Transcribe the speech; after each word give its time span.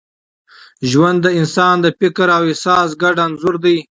ژوند 0.89 1.19
د 1.23 1.27
انسان 1.39 1.75
د 1.81 1.87
فکر 1.99 2.27
او 2.37 2.43
احساس 2.51 2.89
ګډ 3.01 3.15
انځور 3.25 3.55
دی. 3.63 3.77